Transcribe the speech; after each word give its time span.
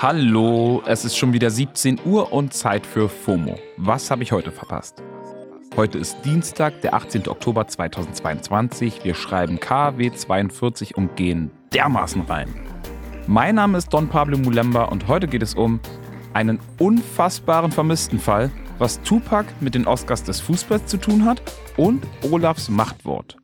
Hallo, 0.00 0.80
es 0.86 1.04
ist 1.04 1.16
schon 1.16 1.32
wieder 1.32 1.50
17 1.50 1.98
Uhr 2.04 2.32
und 2.32 2.54
Zeit 2.54 2.86
für 2.86 3.08
FOMO. 3.08 3.56
Was 3.76 4.12
habe 4.12 4.22
ich 4.22 4.30
heute 4.30 4.52
verpasst? 4.52 5.02
Heute 5.74 5.98
ist 5.98 6.24
Dienstag, 6.24 6.80
der 6.82 6.94
18. 6.94 7.26
Oktober 7.26 7.66
2022. 7.66 9.02
Wir 9.02 9.14
schreiben 9.14 9.58
KW 9.58 10.12
42 10.12 10.96
und 10.96 11.16
gehen 11.16 11.50
dermaßen 11.74 12.22
rein. 12.22 12.54
Mein 13.26 13.56
Name 13.56 13.76
ist 13.76 13.92
Don 13.92 14.08
Pablo 14.08 14.38
Mulemba 14.38 14.84
und 14.84 15.08
heute 15.08 15.26
geht 15.26 15.42
es 15.42 15.54
um 15.54 15.80
einen 16.32 16.60
unfassbaren 16.78 17.72
Vermisstenfall, 17.72 18.52
was 18.78 19.02
Tupac 19.02 19.52
mit 19.58 19.74
den 19.74 19.88
Oscars 19.88 20.22
des 20.22 20.40
Fußballs 20.40 20.86
zu 20.86 20.98
tun 20.98 21.24
hat 21.24 21.42
und 21.76 22.06
Olafs 22.30 22.68
Machtwort. 22.68 23.36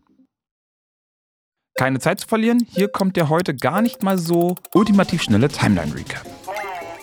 Keine 1.77 1.99
Zeit 1.99 2.21
zu 2.21 2.29
verlieren, 2.29 2.65
hier 2.71 2.87
kommt 2.87 3.17
der 3.17 3.29
heute 3.29 3.53
gar 3.53 3.83
nicht 3.83 4.05
mal 4.05 4.17
so 4.17 4.55
ultimativ 4.75 5.23
schnelle 5.23 5.49
Timeline-Recap. 5.49 6.25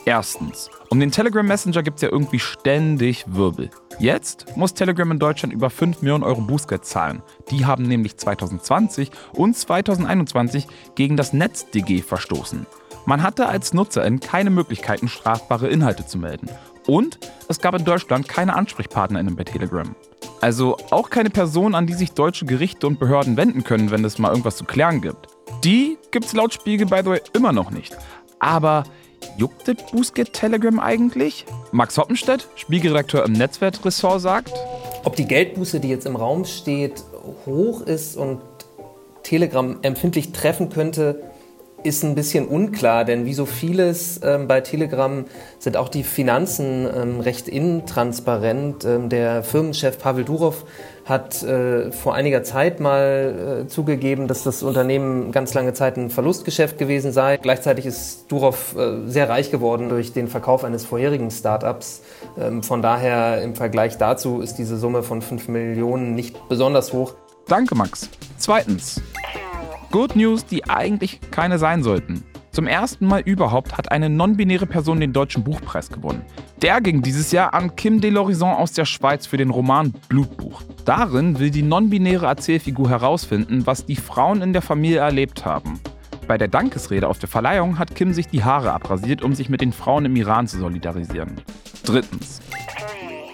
Erstens, 0.05 0.69
um 0.89 0.99
den 0.99 1.11
Telegram 1.11 1.45
Messenger 1.45 1.83
gibt 1.83 1.97
es 1.97 2.03
ja 2.03 2.09
irgendwie 2.09 2.39
ständig 2.39 3.25
Wirbel. 3.27 3.69
Jetzt 3.99 4.55
muss 4.55 4.73
Telegram 4.73 5.11
in 5.11 5.19
Deutschland 5.19 5.53
über 5.53 5.69
5 5.69 6.01
Millionen 6.01 6.23
Euro 6.23 6.41
Bußgeld 6.41 6.85
zahlen. 6.85 7.21
Die 7.49 7.65
haben 7.65 7.83
nämlich 7.83 8.15
2020 8.15 9.11
und 9.33 9.57
2021 9.57 10.67
gegen 10.95 11.17
das 11.17 11.33
NetzDG 11.33 12.01
verstoßen. 12.01 12.65
Man 13.05 13.23
hatte 13.23 13.47
als 13.47 13.73
Nutzerin 13.73 14.21
keine 14.21 14.51
Möglichkeiten, 14.51 15.09
strafbare 15.09 15.67
Inhalte 15.67 16.05
zu 16.05 16.17
melden. 16.17 16.49
Und 16.87 17.19
es 17.49 17.59
gab 17.59 17.75
in 17.75 17.83
Deutschland 17.83 18.27
keine 18.29 18.55
AnsprechpartnerInnen 18.55 19.35
bei 19.35 19.43
Telegram. 19.43 19.95
Also 20.41 20.77
auch 20.89 21.09
keine 21.09 21.29
Person, 21.29 21.75
an 21.75 21.87
die 21.87 21.93
sich 21.93 22.11
deutsche 22.11 22.45
Gerichte 22.45 22.87
und 22.87 22.99
Behörden 22.99 23.37
wenden 23.37 23.63
können, 23.63 23.91
wenn 23.91 24.03
es 24.03 24.17
mal 24.17 24.29
irgendwas 24.29 24.57
zu 24.57 24.65
klären 24.65 25.01
gibt. 25.01 25.27
Die 25.63 25.97
gibt 26.09 26.25
es 26.25 26.33
laut 26.33 26.53
Spiegel, 26.53 26.87
by 26.87 27.01
the 27.03 27.09
way, 27.11 27.21
immer 27.33 27.51
noch 27.51 27.71
nicht. 27.71 27.95
Aber 28.39 28.83
Juckt 29.37 29.67
das 29.67 29.75
Bußgeld 29.91 30.33
Telegram 30.33 30.79
eigentlich? 30.79 31.45
Max 31.71 31.97
Hoppenstedt, 31.97 32.47
Spiegelredakteur 32.55 33.25
im 33.25 33.33
Netzwerkressort, 33.33 34.21
sagt: 34.21 34.53
Ob 35.03 35.15
die 35.15 35.25
Geldbuße, 35.25 35.79
die 35.79 35.89
jetzt 35.89 36.05
im 36.05 36.15
Raum 36.15 36.45
steht, 36.45 37.03
hoch 37.45 37.81
ist 37.81 38.17
und 38.17 38.41
Telegram 39.23 39.77
empfindlich 39.81 40.31
treffen 40.31 40.69
könnte, 40.69 41.30
ist 41.83 42.03
ein 42.03 42.15
bisschen 42.15 42.47
unklar, 42.47 43.05
denn 43.05 43.25
wie 43.25 43.33
so 43.33 43.45
vieles 43.45 44.19
ähm, 44.23 44.47
bei 44.47 44.61
Telegram 44.61 45.25
sind 45.59 45.77
auch 45.77 45.89
die 45.89 46.03
Finanzen 46.03 46.87
ähm, 46.95 47.19
recht 47.19 47.47
intransparent. 47.47 48.85
Ähm, 48.85 49.09
der 49.09 49.43
Firmenchef 49.43 49.97
Pavel 49.99 50.23
Durov 50.23 50.65
hat 51.05 51.43
äh, 51.43 51.91
vor 51.91 52.13
einiger 52.13 52.43
Zeit 52.43 52.79
mal 52.79 53.63
äh, 53.63 53.67
zugegeben, 53.67 54.27
dass 54.27 54.43
das 54.43 54.63
Unternehmen 54.63 55.31
ganz 55.31 55.53
lange 55.53 55.73
Zeit 55.73 55.97
ein 55.97 56.09
Verlustgeschäft 56.09 56.77
gewesen 56.77 57.11
sei. 57.11 57.37
Gleichzeitig 57.37 57.85
ist 57.85 58.31
Durov 58.31 58.75
äh, 58.77 59.07
sehr 59.07 59.29
reich 59.29 59.51
geworden 59.51 59.89
durch 59.89 60.13
den 60.13 60.27
Verkauf 60.27 60.63
eines 60.63 60.85
vorherigen 60.85 61.31
Startups. 61.31 62.01
Ähm, 62.39 62.63
von 62.63 62.81
daher 62.81 63.41
im 63.41 63.55
Vergleich 63.55 63.97
dazu 63.97 64.41
ist 64.41 64.55
diese 64.55 64.77
Summe 64.77 65.03
von 65.03 65.21
5 65.21 65.47
Millionen 65.47 66.15
nicht 66.15 66.47
besonders 66.49 66.93
hoch. 66.93 67.15
Danke, 67.47 67.75
Max. 67.75 68.09
Zweitens. 68.37 69.01
Good 69.91 70.15
News, 70.15 70.45
die 70.45 70.69
eigentlich 70.69 71.19
keine 71.31 71.59
sein 71.59 71.83
sollten. 71.83 72.23
Zum 72.51 72.65
ersten 72.65 73.05
Mal 73.05 73.21
überhaupt 73.21 73.77
hat 73.77 73.91
eine 73.91 74.09
non-binäre 74.09 74.65
Person 74.65 75.01
den 75.01 75.11
Deutschen 75.11 75.43
Buchpreis 75.43 75.89
gewonnen. 75.89 76.21
Der 76.61 76.79
ging 76.79 77.01
dieses 77.01 77.33
Jahr 77.33 77.53
an 77.53 77.75
Kim 77.75 77.99
de 77.99 78.09
Lorison 78.09 78.53
aus 78.53 78.71
der 78.71 78.85
Schweiz 78.85 79.25
für 79.25 79.35
den 79.35 79.49
Roman 79.49 79.93
Blutbuch. 80.07 80.61
Darin 80.85 81.39
will 81.39 81.49
die 81.49 81.61
non-binäre 81.61 82.25
Erzählfigur 82.25 82.89
herausfinden, 82.89 83.65
was 83.65 83.85
die 83.85 83.97
Frauen 83.97 84.41
in 84.41 84.53
der 84.53 84.61
Familie 84.61 84.99
erlebt 84.99 85.45
haben. 85.45 85.79
Bei 86.25 86.37
der 86.37 86.47
Dankesrede 86.47 87.09
auf 87.09 87.19
der 87.19 87.29
Verleihung 87.29 87.77
hat 87.77 87.93
Kim 87.93 88.13
sich 88.13 88.29
die 88.29 88.45
Haare 88.45 88.71
abrasiert, 88.71 89.21
um 89.21 89.35
sich 89.35 89.49
mit 89.49 89.59
den 89.59 89.73
Frauen 89.73 90.05
im 90.05 90.15
Iran 90.15 90.47
zu 90.47 90.57
solidarisieren. 90.57 91.41
Drittens. 91.83 92.39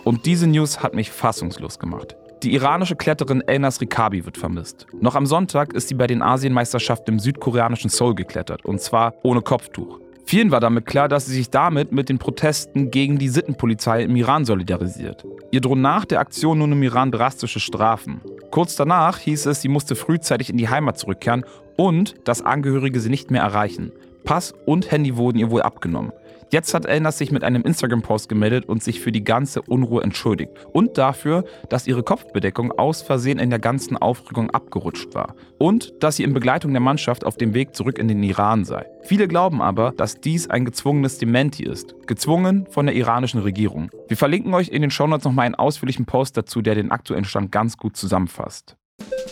Und 0.04 0.26
diese 0.26 0.48
News 0.48 0.82
hat 0.82 0.96
mich 0.96 1.12
fassungslos 1.12 1.78
gemacht. 1.78 2.16
Die 2.44 2.54
iranische 2.54 2.96
Kletterin 2.96 3.42
Elnas 3.42 3.82
Rikabi 3.82 4.24
wird 4.24 4.38
vermisst. 4.38 4.86
Noch 5.02 5.16
am 5.16 5.26
Sonntag 5.26 5.74
ist 5.74 5.88
sie 5.88 5.96
bei 5.96 6.06
den 6.06 6.22
Asienmeisterschaften 6.22 7.16
im 7.16 7.20
südkoreanischen 7.20 7.90
Seoul 7.90 8.14
geklettert, 8.14 8.64
und 8.64 8.80
zwar 8.80 9.16
ohne 9.24 9.42
Kopftuch. 9.42 10.00
Vielen 10.26 10.52
war 10.52 10.60
damit 10.60 10.86
klar, 10.86 11.08
dass 11.08 11.26
sie 11.26 11.34
sich 11.34 11.50
damit 11.50 11.92
mit 11.92 12.10
den 12.10 12.20
Protesten 12.20 12.92
gegen 12.92 13.18
die 13.18 13.30
Sittenpolizei 13.30 14.04
im 14.04 14.16
Iran 14.16 14.46
solidarisiert. 14.46 15.26
Ihr 15.52 15.62
drohen 15.62 15.82
nach 15.82 16.06
der 16.06 16.20
Aktion 16.20 16.60
nun 16.60 16.74
im 16.74 16.84
Iran 16.84 17.12
drastische 17.12 17.60
Strafen. 17.60 18.22
Kurz 18.52 18.76
danach 18.76 19.18
hieß 19.18 19.48
es, 19.48 19.62
sie 19.62 19.70
musste 19.70 19.96
frühzeitig 19.96 20.50
in 20.50 20.58
die 20.58 20.70
Heimat 20.70 21.00
zurückkehren 21.00 21.44
und 21.76 22.16
dass 22.26 22.44
Angehörige 22.44 23.00
sie 23.00 23.10
nicht 23.10 23.32
mehr 23.32 23.42
erreichen. 23.42 23.92
Pass 24.28 24.54
und 24.66 24.92
Handy 24.92 25.16
wurden 25.16 25.40
ihr 25.40 25.50
wohl 25.50 25.62
abgenommen. 25.62 26.12
Jetzt 26.52 26.74
hat 26.74 26.86
Elnas 26.86 27.18
sich 27.18 27.32
mit 27.32 27.46
einem 27.46 27.62
Instagram-Post 27.62 28.28
gemeldet 28.28 28.66
und 28.66 28.84
sich 28.84 29.00
für 29.00 29.14
die 29.14 29.24
ganze 29.24 29.62
Unruhe 29.62 30.04
entschuldigt. 30.04 30.52
Und 30.74 30.98
dafür, 30.98 31.46
dass 31.70 31.88
ihre 31.88 32.04
Kopfbedeckung 32.04 32.74
aus 32.74 33.02
Versehen 33.02 33.40
in 33.40 33.50
der 33.50 33.60
ganzen 33.60 33.96
Aufregung 33.96 34.50
abgerutscht 34.50 35.16
war. 35.16 35.34
Und 35.60 35.94
dass 36.02 36.18
sie 36.18 36.24
in 36.24 36.34
Begleitung 36.34 36.74
der 36.74 36.82
Mannschaft 36.82 37.26
auf 37.26 37.38
dem 37.38 37.54
Weg 37.54 37.74
zurück 37.74 38.00
in 38.00 38.10
den 38.10 38.22
Iran 38.22 38.66
sei. 38.66 38.86
Viele 39.04 39.30
glauben 39.30 39.62
aber, 39.62 39.94
dass 39.96 40.20
dies 40.20 40.50
ein 40.50 40.66
gezwungenes 40.66 41.20
Dementi 41.20 41.64
ist. 41.64 41.96
Gezwungen 42.06 42.68
von 42.70 42.86
der 42.86 42.96
iranischen 42.96 43.40
Regierung. 43.40 43.90
Wir 44.10 44.18
verlinken 44.18 44.54
euch 44.54 44.68
in 44.68 44.82
den 44.82 44.92
Shownotes 44.92 45.24
nochmal 45.24 45.46
einen 45.46 45.56
ausführlichen 45.56 46.06
Post 46.06 46.36
dazu, 46.36 46.62
der 46.62 46.76
den 46.76 46.92
aktuellen 46.92 47.24
Stand 47.24 47.54
ganz 47.54 47.78
gut 47.78 47.96
zusammenfasst. 47.96 48.76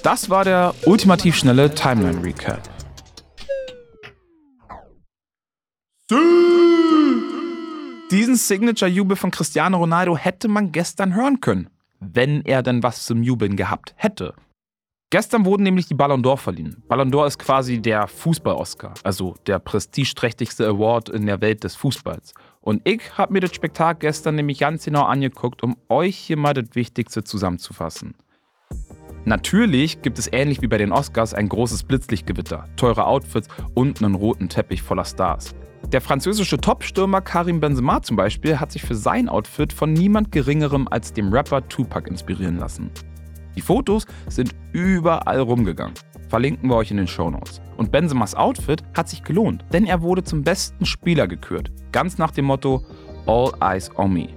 Das 0.04 0.30
war 0.30 0.46
der 0.46 0.74
ultimativ 0.86 1.36
schnelle 1.36 1.76
Timeline 1.76 2.24
Recap. 2.24 2.75
Diesen 8.12 8.36
Signature-Jubel 8.36 9.18
von 9.18 9.32
Cristiano 9.32 9.78
Ronaldo 9.78 10.16
hätte 10.16 10.48
man 10.48 10.72
gestern 10.72 11.16
hören 11.16 11.42
können, 11.42 11.70
wenn 12.00 12.42
er 12.46 12.62
denn 12.62 12.84
was 12.84 13.04
zum 13.04 13.24
Jubeln 13.24 13.56
gehabt 13.56 13.96
hätte. 13.98 14.36
Gestern 15.10 15.44
wurden 15.46 15.64
nämlich 15.64 15.88
die 15.88 15.96
Ballon 15.96 16.24
d'Or 16.24 16.38
verliehen. 16.38 16.84
Ballon 16.88 17.12
d'Or 17.12 17.26
ist 17.26 17.40
quasi 17.40 17.80
der 17.82 18.08
Fußball-Oscar, 18.08 18.94
also 19.04 19.36
der 19.48 19.58
prestigeträchtigste 19.58 20.68
Award 20.68 21.10
in 21.10 21.26
der 21.26 21.42
Welt 21.42 21.64
des 21.64 21.76
Fußballs. 21.76 22.36
Und 22.62 22.88
ich 22.88 23.18
habe 23.18 23.34
mir 23.34 23.40
das 23.40 23.56
Spektakel 23.56 24.08
gestern 24.08 24.36
nämlich 24.36 24.60
ganz 24.60 24.86
genau 24.86 25.06
angeguckt, 25.06 25.64
um 25.64 25.76
euch 25.90 26.16
hier 26.16 26.38
mal 26.38 26.54
das 26.54 26.76
Wichtigste 26.76 27.24
zusammenzufassen. 27.24 28.14
Natürlich 29.24 30.04
gibt 30.04 30.20
es 30.20 30.32
ähnlich 30.32 30.62
wie 30.62 30.68
bei 30.68 30.78
den 30.78 30.92
Oscars 30.92 31.34
ein 31.34 31.50
großes 31.50 31.84
Blitzlichtgewitter, 31.84 32.66
teure 32.76 33.08
Outfits 33.08 33.48
und 33.74 34.04
einen 34.04 34.14
roten 34.14 34.50
Teppich 34.50 34.84
voller 34.84 35.06
Stars. 35.06 35.56
Der 35.92 36.02
französische 36.02 36.58
Top-Stürmer 36.58 37.22
Karim 37.22 37.60
Benzema 37.60 38.02
zum 38.02 38.18
Beispiel 38.18 38.60
hat 38.60 38.72
sich 38.72 38.82
für 38.82 38.96
sein 38.96 39.30
Outfit 39.30 39.72
von 39.72 39.94
niemand 39.94 40.32
Geringerem 40.32 40.88
als 40.90 41.14
dem 41.14 41.32
Rapper 41.32 41.68
Tupac 41.68 42.10
inspirieren 42.10 42.58
lassen. 42.58 42.90
Die 43.56 43.62
Fotos 43.62 44.06
sind 44.28 44.56
überall 44.74 45.40
rumgegangen. 45.40 45.94
Verlinken 46.28 46.70
wir 46.70 46.76
euch 46.76 46.90
in 46.90 46.98
den 46.98 47.08
Shownotes. 47.08 47.62
Und 47.78 47.92
Benzemas 47.92 48.34
Outfit 48.34 48.84
hat 48.96 49.08
sich 49.08 49.24
gelohnt, 49.24 49.64
denn 49.72 49.86
er 49.86 50.02
wurde 50.02 50.24
zum 50.24 50.44
besten 50.44 50.86
Spieler 50.86 51.28
gekürt. 51.28 51.72
Ganz 51.92 52.18
nach 52.18 52.32
dem 52.32 52.46
Motto 52.46 52.84
All 53.28 53.52
Eyes 53.62 53.92
on 53.96 54.12
Me. 54.12 54.30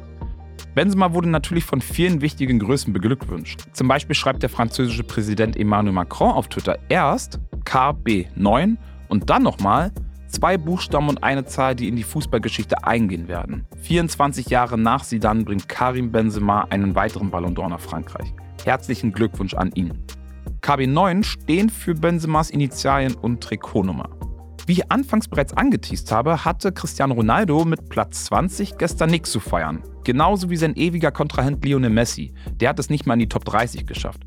Benzema 0.74 1.14
wurde 1.14 1.30
natürlich 1.30 1.64
von 1.64 1.80
vielen 1.80 2.20
wichtigen 2.20 2.58
Größen 2.58 2.92
beglückwünscht. 2.92 3.64
Zum 3.72 3.88
Beispiel 3.88 4.14
schreibt 4.14 4.42
der 4.42 4.50
französische 4.50 5.02
Präsident 5.02 5.56
Emmanuel 5.56 5.94
Macron 5.94 6.30
auf 6.30 6.48
Twitter 6.48 6.78
erst 6.88 7.40
KB9 7.64 8.76
und 9.08 9.30
dann 9.30 9.42
nochmal 9.42 9.92
Zwei 10.28 10.58
Buchstaben 10.58 11.08
und 11.08 11.24
eine 11.24 11.46
Zahl, 11.46 11.74
die 11.74 11.88
in 11.88 11.96
die 11.96 12.02
Fußballgeschichte 12.02 12.84
eingehen 12.84 13.28
werden. 13.28 13.66
24 13.80 14.48
Jahre 14.48 14.76
nach 14.78 15.02
Sidan 15.02 15.44
bringt 15.44 15.68
Karim 15.68 16.12
Benzema 16.12 16.66
einen 16.68 16.94
weiteren 16.94 17.30
Ballon 17.30 17.56
d'Or 17.56 17.70
nach 17.70 17.80
Frankreich. 17.80 18.34
Herzlichen 18.62 19.12
Glückwunsch 19.12 19.54
an 19.54 19.72
ihn. 19.74 20.04
KB9 20.60 21.24
stehen 21.24 21.70
für 21.70 21.94
Benzemas 21.94 22.50
Initialien 22.50 23.14
und 23.14 23.42
Trikotnummer. 23.42 24.10
Wie 24.66 24.72
ich 24.72 24.92
anfangs 24.92 25.28
bereits 25.28 25.54
angeteased 25.54 26.12
habe, 26.12 26.44
hatte 26.44 26.72
Cristiano 26.72 27.14
Ronaldo 27.14 27.64
mit 27.64 27.88
Platz 27.88 28.26
20 28.26 28.76
gestern 28.76 29.08
nichts 29.08 29.32
zu 29.32 29.40
feiern. 29.40 29.82
Genauso 30.04 30.50
wie 30.50 30.58
sein 30.58 30.76
ewiger 30.76 31.10
Kontrahent 31.10 31.64
Lionel 31.64 31.88
Messi. 31.88 32.34
Der 32.52 32.68
hat 32.68 32.78
es 32.78 32.90
nicht 32.90 33.06
mal 33.06 33.14
in 33.14 33.20
die 33.20 33.28
Top 33.30 33.46
30 33.46 33.86
geschafft. 33.86 34.20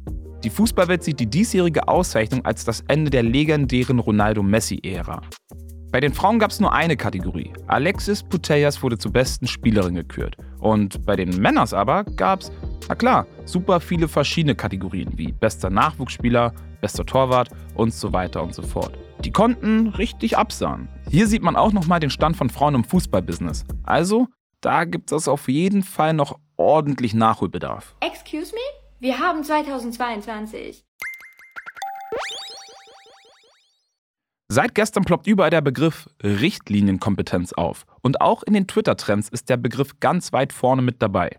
Die 0.43 0.49
Fußballwelt 0.49 1.03
sieht 1.03 1.19
die 1.19 1.27
diesjährige 1.27 1.87
Auszeichnung 1.87 2.43
als 2.43 2.65
das 2.65 2.83
Ende 2.87 3.11
der 3.11 3.21
legendären 3.21 3.99
Ronaldo-Messi-Ära. 3.99 5.21
Bei 5.91 5.99
den 5.99 6.13
Frauen 6.13 6.39
gab 6.39 6.51
es 6.51 6.61
nur 6.61 6.71
eine 6.71 6.95
Kategorie. 6.95 7.51
Alexis 7.67 8.23
Putellas 8.23 8.81
wurde 8.81 8.97
zur 8.97 9.11
besten 9.11 9.45
Spielerin 9.45 9.95
gekürt. 9.95 10.37
Und 10.59 11.05
bei 11.05 11.17
den 11.17 11.41
Männern 11.41 11.67
aber 11.73 12.05
gab 12.05 12.41
es, 12.41 12.51
na 12.87 12.95
klar, 12.95 13.27
super 13.43 13.81
viele 13.81 14.07
verschiedene 14.07 14.55
Kategorien 14.55 15.11
wie 15.17 15.33
bester 15.33 15.69
Nachwuchsspieler, 15.69 16.53
bester 16.79 17.05
Torwart 17.05 17.49
und 17.75 17.93
so 17.93 18.13
weiter 18.13 18.41
und 18.41 18.55
so 18.55 18.61
fort. 18.61 18.97
Die 19.25 19.31
konnten 19.31 19.89
richtig 19.89 20.37
absahen. 20.37 20.87
Hier 21.09 21.27
sieht 21.27 21.43
man 21.43 21.57
auch 21.57 21.73
nochmal 21.73 21.99
den 21.99 22.09
Stand 22.09 22.37
von 22.37 22.49
Frauen 22.49 22.75
im 22.75 22.83
Fußballbusiness. 22.85 23.65
Also, 23.83 24.27
da 24.61 24.85
gibt 24.85 25.11
es 25.11 25.27
auf 25.27 25.49
jeden 25.49 25.83
Fall 25.83 26.13
noch 26.13 26.39
ordentlich 26.55 27.13
Nachholbedarf. 27.13 27.95
Excuse 27.99 28.53
me? 28.53 28.61
Wir 28.99 29.19
haben 29.19 29.43
2022. 29.43 30.85
Seit 34.53 34.75
gestern 34.75 35.05
ploppt 35.05 35.27
überall 35.27 35.49
der 35.49 35.61
Begriff 35.61 36.09
Richtlinienkompetenz 36.21 37.53
auf. 37.53 37.85
Und 38.01 38.19
auch 38.19 38.43
in 38.43 38.53
den 38.53 38.67
Twitter-Trends 38.67 39.29
ist 39.29 39.47
der 39.47 39.55
Begriff 39.55 40.01
ganz 40.01 40.33
weit 40.33 40.51
vorne 40.51 40.81
mit 40.81 41.01
dabei. 41.01 41.37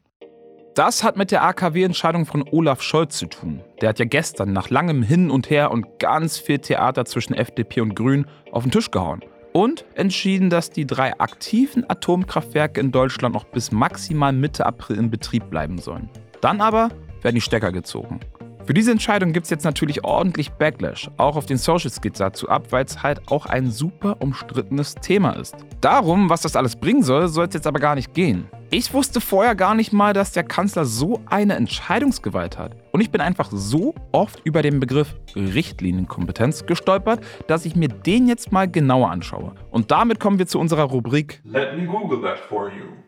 Das 0.74 1.04
hat 1.04 1.18
mit 1.18 1.30
der 1.30 1.44
AKW-Entscheidung 1.44 2.24
von 2.24 2.42
Olaf 2.50 2.80
Scholz 2.80 3.18
zu 3.18 3.26
tun. 3.26 3.60
Der 3.82 3.90
hat 3.90 3.98
ja 3.98 4.06
gestern 4.06 4.54
nach 4.54 4.70
langem 4.70 5.02
Hin 5.02 5.30
und 5.30 5.50
Her 5.50 5.72
und 5.72 5.98
ganz 5.98 6.38
viel 6.38 6.58
Theater 6.58 7.04
zwischen 7.04 7.34
FDP 7.34 7.82
und 7.82 7.94
Grün 7.94 8.24
auf 8.50 8.62
den 8.62 8.72
Tisch 8.72 8.90
gehauen. 8.90 9.20
Und 9.52 9.84
entschieden, 9.94 10.48
dass 10.48 10.70
die 10.70 10.86
drei 10.86 11.20
aktiven 11.20 11.84
Atomkraftwerke 11.90 12.80
in 12.80 12.92
Deutschland 12.92 13.34
noch 13.34 13.44
bis 13.44 13.72
maximal 13.72 14.32
Mitte 14.32 14.64
April 14.64 14.96
in 14.96 15.10
Betrieb 15.10 15.50
bleiben 15.50 15.76
sollen. 15.76 16.08
Dann 16.40 16.62
aber 16.62 16.88
werden 17.20 17.34
die 17.34 17.42
Stecker 17.42 17.72
gezogen. 17.72 18.20
Für 18.64 18.74
diese 18.74 18.92
Entscheidung 18.92 19.32
gibt 19.32 19.44
es 19.44 19.50
jetzt 19.50 19.64
natürlich 19.64 20.04
ordentlich 20.04 20.52
Backlash. 20.52 21.10
Auch 21.16 21.34
auf 21.34 21.46
den 21.46 21.56
Socials 21.56 22.00
geht 22.00 22.20
dazu 22.20 22.48
ab, 22.48 22.66
weil 22.70 22.84
es 22.84 23.02
halt 23.02 23.20
auch 23.28 23.46
ein 23.46 23.70
super 23.70 24.18
umstrittenes 24.20 24.94
Thema 24.94 25.32
ist. 25.32 25.56
Darum, 25.80 26.30
was 26.30 26.42
das 26.42 26.54
alles 26.54 26.76
bringen 26.76 27.02
soll, 27.02 27.26
soll 27.26 27.46
es 27.46 27.54
jetzt 27.54 27.66
aber 27.66 27.80
gar 27.80 27.96
nicht 27.96 28.14
gehen. 28.14 28.46
Ich 28.70 28.94
wusste 28.94 29.20
vorher 29.20 29.56
gar 29.56 29.74
nicht 29.74 29.92
mal, 29.92 30.12
dass 30.12 30.30
der 30.30 30.44
Kanzler 30.44 30.84
so 30.84 31.20
eine 31.26 31.56
Entscheidungsgewalt 31.56 32.56
hat. 32.56 32.76
Und 32.92 33.00
ich 33.00 33.10
bin 33.10 33.20
einfach 33.20 33.50
so 33.50 33.96
oft 34.12 34.40
über 34.44 34.62
den 34.62 34.78
Begriff 34.78 35.16
Richtlinienkompetenz 35.34 36.64
gestolpert, 36.64 37.20
dass 37.48 37.64
ich 37.64 37.74
mir 37.74 37.88
den 37.88 38.28
jetzt 38.28 38.52
mal 38.52 38.70
genauer 38.70 39.10
anschaue. 39.10 39.54
Und 39.72 39.90
damit 39.90 40.20
kommen 40.20 40.38
wir 40.38 40.46
zu 40.46 40.60
unserer 40.60 40.84
Rubrik 40.84 41.42
Let 41.44 41.76
me 41.76 41.84
Google 41.84 42.22
that 42.22 42.38
for 42.38 42.70
you. 42.70 43.02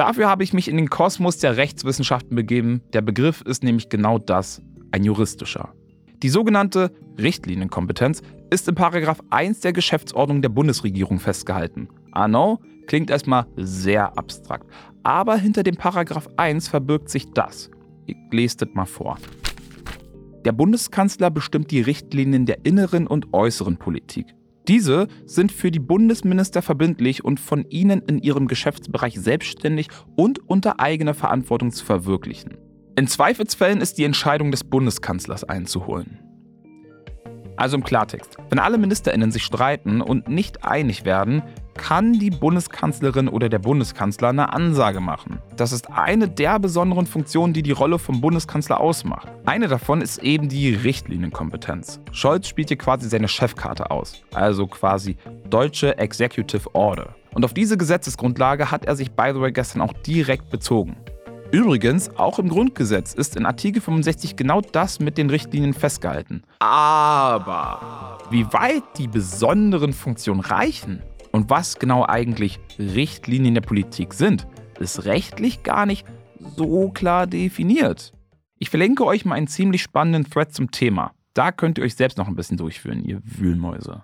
Dafür 0.00 0.30
habe 0.30 0.42
ich 0.42 0.54
mich 0.54 0.66
in 0.66 0.78
den 0.78 0.88
Kosmos 0.88 1.36
der 1.36 1.58
Rechtswissenschaften 1.58 2.34
begeben. 2.34 2.80
Der 2.94 3.02
Begriff 3.02 3.42
ist 3.42 3.62
nämlich 3.62 3.90
genau 3.90 4.18
das, 4.18 4.62
ein 4.92 5.04
juristischer. 5.04 5.74
Die 6.22 6.30
sogenannte 6.30 6.90
Richtlinienkompetenz 7.18 8.22
ist 8.48 8.66
in 8.66 8.76
Paragraph 8.76 9.20
1 9.28 9.60
der 9.60 9.74
Geschäftsordnung 9.74 10.40
der 10.40 10.48
Bundesregierung 10.48 11.18
festgehalten. 11.20 11.90
I 12.16 12.24
know, 12.24 12.60
klingt 12.86 13.10
erstmal 13.10 13.44
sehr 13.56 14.16
abstrakt, 14.16 14.66
aber 15.02 15.36
hinter 15.36 15.64
dem 15.64 15.76
Paragraph 15.76 16.30
1 16.38 16.68
verbirgt 16.68 17.10
sich 17.10 17.30
das. 17.34 17.70
Ich 18.06 18.16
lese 18.30 18.56
das 18.56 18.70
mal 18.72 18.86
vor. 18.86 19.18
Der 20.46 20.52
Bundeskanzler 20.52 21.30
bestimmt 21.30 21.70
die 21.70 21.82
Richtlinien 21.82 22.46
der 22.46 22.64
inneren 22.64 23.06
und 23.06 23.34
äußeren 23.34 23.76
Politik. 23.76 24.34
Diese 24.70 25.08
sind 25.26 25.50
für 25.50 25.72
die 25.72 25.80
Bundesminister 25.80 26.62
verbindlich 26.62 27.24
und 27.24 27.40
von 27.40 27.68
ihnen 27.70 28.02
in 28.02 28.20
ihrem 28.20 28.46
Geschäftsbereich 28.46 29.18
selbstständig 29.18 29.88
und 30.14 30.48
unter 30.48 30.78
eigener 30.78 31.12
Verantwortung 31.12 31.72
zu 31.72 31.84
verwirklichen. 31.84 32.56
In 32.94 33.08
Zweifelsfällen 33.08 33.80
ist 33.80 33.98
die 33.98 34.04
Entscheidung 34.04 34.52
des 34.52 34.62
Bundeskanzlers 34.62 35.42
einzuholen. 35.42 36.20
Also 37.56 37.76
im 37.76 37.82
Klartext, 37.82 38.36
wenn 38.48 38.60
alle 38.60 38.78
Ministerinnen 38.78 39.32
sich 39.32 39.42
streiten 39.42 40.00
und 40.00 40.28
nicht 40.28 40.64
einig 40.64 41.04
werden, 41.04 41.42
kann 41.80 42.12
die 42.12 42.30
Bundeskanzlerin 42.30 43.26
oder 43.26 43.48
der 43.48 43.58
Bundeskanzler 43.58 44.28
eine 44.28 44.52
Ansage 44.52 45.00
machen. 45.00 45.38
Das 45.56 45.72
ist 45.72 45.90
eine 45.90 46.28
der 46.28 46.58
besonderen 46.58 47.06
Funktionen, 47.06 47.54
die 47.54 47.62
die 47.62 47.72
Rolle 47.72 47.98
vom 47.98 48.20
Bundeskanzler 48.20 48.78
ausmacht. 48.78 49.28
Eine 49.46 49.66
davon 49.66 50.02
ist 50.02 50.18
eben 50.18 50.50
die 50.50 50.74
Richtlinienkompetenz. 50.74 51.98
Scholz 52.12 52.48
spielt 52.48 52.68
hier 52.68 52.76
quasi 52.76 53.08
seine 53.08 53.28
Chefkarte 53.28 53.90
aus, 53.90 54.22
also 54.34 54.66
quasi 54.66 55.16
deutsche 55.48 55.96
Executive 55.96 56.68
Order. 56.74 57.14
Und 57.32 57.46
auf 57.46 57.54
diese 57.54 57.78
Gesetzesgrundlage 57.78 58.70
hat 58.70 58.84
er 58.84 58.94
sich, 58.94 59.10
by 59.12 59.30
the 59.32 59.40
way, 59.40 59.50
gestern 59.50 59.80
auch 59.80 59.94
direkt 60.06 60.50
bezogen. 60.50 60.96
Übrigens, 61.50 62.14
auch 62.16 62.38
im 62.38 62.50
Grundgesetz 62.50 63.14
ist 63.14 63.36
in 63.36 63.46
Artikel 63.46 63.80
65 63.80 64.36
genau 64.36 64.60
das 64.60 65.00
mit 65.00 65.16
den 65.16 65.30
Richtlinien 65.30 65.72
festgehalten. 65.72 66.42
Aber 66.58 68.18
wie 68.30 68.44
weit 68.52 68.84
die 68.98 69.08
besonderen 69.08 69.94
Funktionen 69.94 70.40
reichen 70.40 71.02
und 71.32 71.50
was 71.50 71.78
genau 71.78 72.04
eigentlich 72.06 72.58
Richtlinien 72.78 73.54
der 73.54 73.60
Politik 73.60 74.14
sind, 74.14 74.46
ist 74.78 75.04
rechtlich 75.04 75.62
gar 75.62 75.86
nicht 75.86 76.06
so 76.56 76.90
klar 76.90 77.26
definiert. 77.26 78.12
Ich 78.58 78.70
verlinke 78.70 79.04
euch 79.04 79.24
mal 79.24 79.36
einen 79.36 79.46
ziemlich 79.46 79.82
spannenden 79.82 80.30
Thread 80.30 80.52
zum 80.52 80.70
Thema. 80.70 81.12
Da 81.34 81.52
könnt 81.52 81.78
ihr 81.78 81.84
euch 81.84 81.94
selbst 81.94 82.18
noch 82.18 82.28
ein 82.28 82.34
bisschen 82.34 82.56
durchführen, 82.56 83.04
ihr 83.04 83.20
Wühlmäuse. 83.24 84.02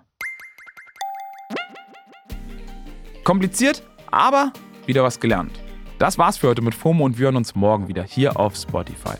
Kompliziert, 3.23 3.83
aber 4.09 4.53
wieder 4.85 5.03
was 5.03 5.19
gelernt. 5.19 5.51
Das 5.99 6.17
war's 6.17 6.37
für 6.37 6.47
heute 6.47 6.61
mit 6.61 6.75
FOMO 6.75 7.03
und 7.03 7.17
wir 7.17 7.25
hören 7.25 7.35
uns 7.35 7.55
morgen 7.55 7.87
wieder 7.87 8.03
hier 8.03 8.39
auf 8.39 8.55
Spotify. 8.55 9.17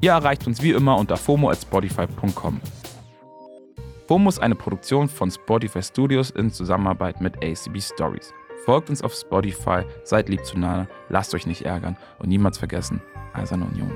Ihr 0.00 0.12
erreicht 0.12 0.46
uns 0.46 0.60
wie 0.60 0.72
immer 0.72 0.96
unter 0.96 1.16
fomo.spotify.com. 1.16 2.60
FOMO 4.06 4.28
ist 4.28 4.38
eine 4.38 4.54
Produktion 4.54 5.08
von 5.08 5.30
Spotify 5.30 5.82
Studios 5.82 6.30
in 6.30 6.50
Zusammenarbeit 6.50 7.20
mit 7.22 7.36
ACB 7.42 7.80
Stories. 7.80 8.34
Folgt 8.64 8.90
uns 8.90 9.02
auf 9.02 9.14
Spotify, 9.14 9.82
seid 10.04 10.28
lieb 10.28 10.44
zueinander, 10.44 10.88
lasst 11.08 11.34
euch 11.34 11.46
nicht 11.46 11.62
ärgern 11.62 11.96
und 12.18 12.28
niemals 12.28 12.58
vergessen, 12.58 13.00
Eiserne 13.32 13.64
Union. 13.64 13.92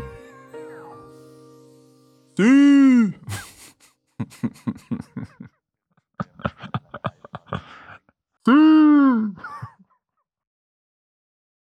Tschüss. 2.36 2.87